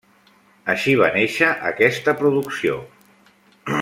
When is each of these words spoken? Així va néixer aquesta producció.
Així 0.73 0.95
va 1.01 1.09
néixer 1.17 1.49
aquesta 1.73 2.17
producció. 2.23 2.79